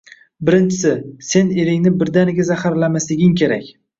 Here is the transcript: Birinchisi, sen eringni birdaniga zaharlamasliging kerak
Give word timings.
Birinchisi, 0.47 0.93
sen 1.27 1.51
eringni 1.65 1.93
birdaniga 2.01 2.47
zaharlamasliging 2.49 3.39
kerak 3.43 3.71